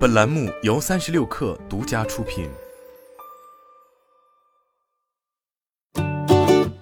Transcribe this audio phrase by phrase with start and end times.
[0.00, 2.48] 本栏目由三十六氪独家出品。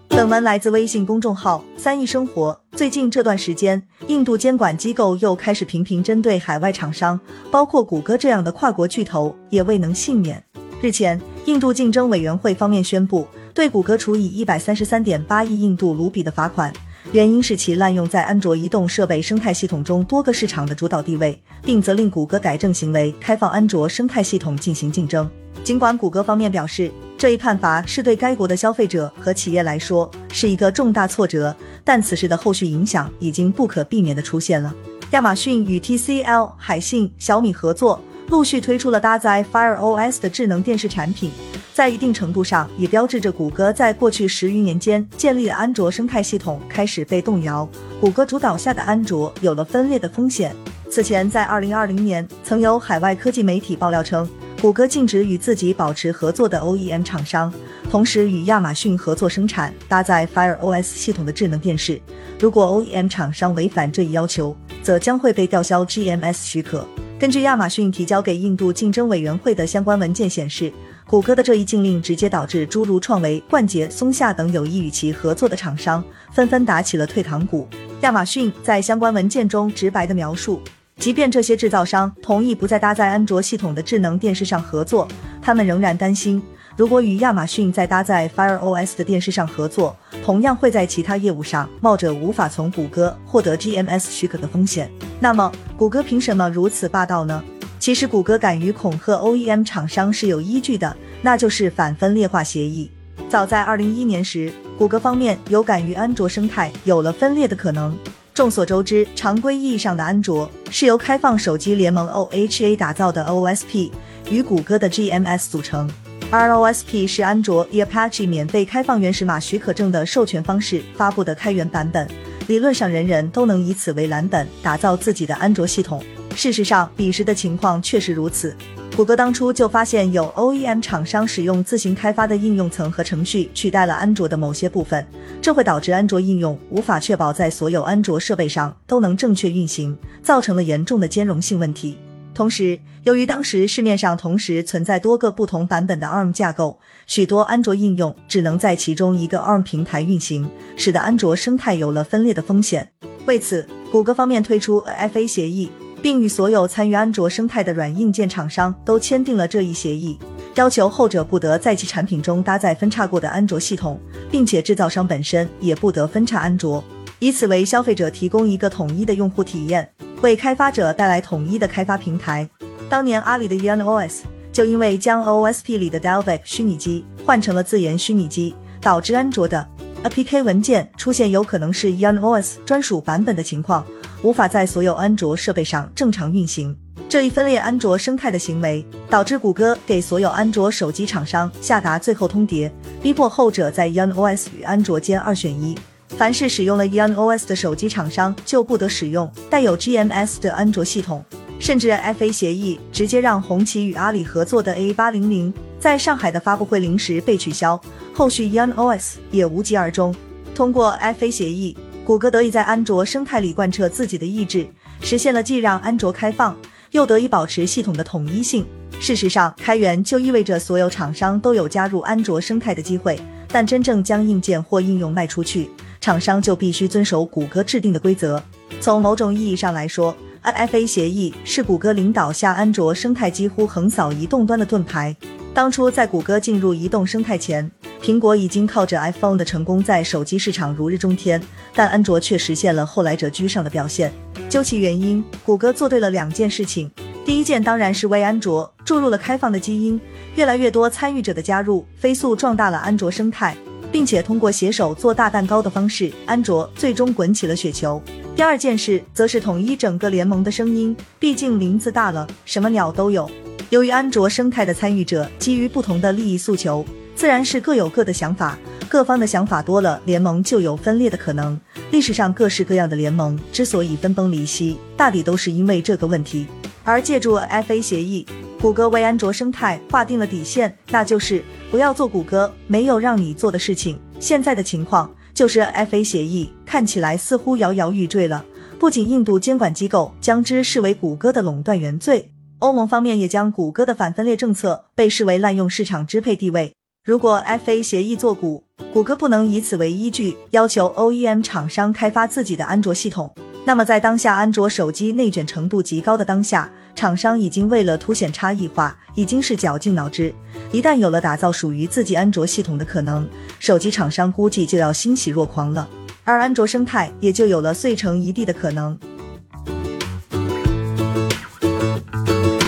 [0.09, 2.61] 本文来自微信公众号“三亿生活”。
[2.77, 7.19] 最近这段时间，印度监管机构又开始频频针对海外厂商，
[7.51, 10.41] 包括谷歌这样的跨国巨头，也未能幸免。
[10.81, 16.73] 日前，印度竞争委员会方面宣布，对谷歌处以一百三十三点八亿印度卢比的罚款。
[17.13, 25.29] 原因是其滥用在安卓移动设备生态系统中多个市场的主导地位，并责令谷歌改正行为，开放安卓生态系统进行竞争。
[25.65, 34.75] 尽管谷歌方面表示，这一判罚是对该国的消费者和企业来说是一个重大挫折，但此事的后续影响已经不可避免的出现了。
[35.13, 41.31] 亚马逊与 TCL、海信、小米合作，陆续推出了搭载 Fire OS 的智能电视产品。
[41.79, 47.69] 在一定程度上，也标志着谷歌在过去十余年间建立的安卓生态系统开始被动摇。
[48.01, 50.53] 谷歌主导下的安卓有了分裂的风险。
[50.91, 54.29] 此前，在二零二零年，曾有海外科技媒体爆料称，
[54.61, 57.55] 谷歌禁止与自己保持合作的 OEM 厂商，
[57.89, 62.01] 同时与亚马逊合作生产搭载 Fire OS 系统的智能电视。
[62.41, 66.85] 如果 OEM 厂商违反这一要求，则将会被吊销 GMS 许可。
[67.21, 70.73] 根据亚马逊提交给印度竞争委员会的相关文件显示。
[71.09, 77.67] 谷歌的这一禁令直接导致诸如创维、冠捷、松下等有意与其合作的厂商纷纷打起了退堂鼓。
[78.03, 80.61] 亚马逊在相关文件中直白的描述，
[80.99, 85.09] 即便这些制造商同意不再搭载安卓系统的智能电视上合作，
[85.41, 86.43] 他们仍然担心，
[86.77, 94.91] 如果与亚马逊在搭载 Fire OS 的电视上合作，同样会在其他业务上冒着无法从谷歌获得 GMS 许可的风险。
[95.19, 97.43] 那么，谷歌凭什么如此霸道呢？
[97.89, 102.91] 其实，谷歌敢于恐吓 OEM 厂商是有依据的，那就是反分裂化协议。
[103.31, 107.97] 早在二零一一年时，谷歌方面有感于安卓生态有了分裂的可能。
[108.35, 113.91] 众所周知，常规意义上的安卓是由开放手机联盟 OHA 打造的 OSP
[114.31, 115.91] 与谷歌的 GMS 组成，
[116.31, 122.07] 而 OSP 是安卓 e Apache 免费开放原始码许可证的授权方式发布的开源版本，
[122.49, 126.05] 理论上人人都能以此为蓝本打造自己的安卓系统。
[126.35, 128.55] 事实上，彼时的情况确实如此。
[128.97, 135.07] 谷歌当初就发现有 OEM 厂商使用自行开发的应用层和程序取代了安卓的某些部分，
[135.41, 141.97] 这会导致安卓应用无法确保在所有安卓设备上都能正确运行，造成了严重的兼容性问题。
[142.35, 152.91] 同时，由于当时市面上同时存在多个不同版本的 ARM 架构，许多安卓应用只能在其中一个 ARM 平台运行，使得安卓生态有了分裂的风险。
[153.27, 155.71] 为此，谷歌方面推出 FA 协议。
[156.01, 160.19] 并与所有参与安卓生态的软硬件厂商都签订了这一协议，
[160.55, 164.01] 要求后者不得在其产品中搭载分叉过的安卓系统，
[164.31, 166.83] 并且制造商本身也不得分叉安卓，
[167.19, 169.89] 以此为消费者提供一个统一的用户体验，
[170.23, 172.49] 为开发者带来统一的开发平台。
[172.89, 174.21] 当年阿里的 YunOS
[174.53, 179.69] 就因为将 OSP 里的 Dalvik 虚拟机换成了自研虚拟机，导致安卓的
[180.05, 183.85] APK 文件出现有可能是 YunOS 专属版本的情况。
[184.23, 186.77] 无法在所有安卓设备上正常运行，
[187.09, 192.69] 这一分裂安卓生态的行为，导致谷歌给所有安卓手机厂商下达最后通牒，
[193.01, 195.79] 逼迫后者在 YunOS 与安卓间二选一。
[196.17, 201.25] 凡是使用了 YunOS 的手机厂商就不得使用带有 GMS 的安卓系统。
[201.61, 207.81] 甚至 FA 协议直接让红旗与阿里合作的 A 八零零在上海的发布会临时被取消，
[208.15, 210.15] 后续 YunOS 也无疾而终。
[210.55, 211.77] 通过 FA 协议。
[212.09, 214.67] 谷歌得以在安卓生态里贯彻自己的意志，
[215.03, 216.57] 实现了既让安卓开放，
[216.93, 218.65] 又得以保持系统的统一性。
[218.99, 225.69] 事实上，开源就意味着所有厂商都有加入安卓生态的机会，但真正将硬件或应用卖出去，
[226.01, 228.43] 厂商就必须遵守谷歌制定的规则。
[228.81, 235.15] 从某种意义上来说，NFA 协议是谷歌领导下安卓生态几乎横扫移动端的盾牌。
[235.53, 237.71] 当初在谷歌进入移动生态前，
[238.03, 241.43] 苹果已经靠着 iPhone 的成功在手机市场如日中天，
[241.75, 244.13] 但安卓却实现了后来者居上的表现。
[244.49, 246.91] 究其原因，谷歌做对了两件事情。
[247.25, 250.01] 第一件当然是为安卓注入了开放的基因，
[250.37, 253.55] 越来越多参与者的加入，飞速壮大了安卓生态，
[253.93, 258.01] 并且通过携手做大蛋糕的方式，安卓最终滚起了雪球。
[258.35, 263.29] 第二件事则是统一整个联盟的声音，毕竟林子大了，什么鸟都有。
[263.69, 266.87] 由于安卓生态的参与者基于不同的利益诉求。
[267.19, 268.57] 自然是各有各的想法，
[268.89, 271.61] 各方的想法多了，联盟就有分裂的可能。
[271.91, 276.47] 历史上各式各样的联盟之所以分崩离析，大抵都是因为这个问题。
[276.85, 278.25] 而借助 FA 协议，
[278.61, 281.43] 谷歌为安卓生态划定了底线，那就是
[281.73, 283.99] 不要做谷歌没有让你做的事情。
[284.21, 288.45] 现在的情况就是 FA 协议看起来似乎摇摇欲坠了，
[288.79, 292.31] 不仅印度监管机构将之视为谷歌的垄断原罪。
[292.61, 296.78] 欧盟方面也将谷歌的反分裂政策被视为滥用市场支配地位。
[297.09, 298.63] 如果 FA 协议做股，
[298.93, 303.35] 谷歌不能以此为依据要求 OEM 厂商开发自己的安卓系统，
[303.65, 310.31] 那么在当下安卓手机内卷程度极高的当下，厂商已经为了凸显差异化，已经是绞尽脑汁。
[310.71, 313.27] 一旦有了打造属于自己安卓系统的可能，
[313.59, 315.89] 手机厂商估计就要欣喜若狂了，
[316.25, 318.99] 而安卓生态也就有了碎成一地的可能。